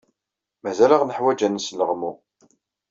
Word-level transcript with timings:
Mazal-aɣ 0.63 1.01
neḥwaj 1.03 1.39
ad 1.45 1.51
nesleɣmu. 1.51 2.11